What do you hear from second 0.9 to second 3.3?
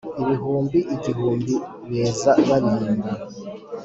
igihumbi beza baririmba,